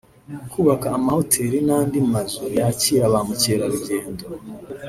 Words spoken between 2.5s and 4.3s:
yakira ba mukerarugendo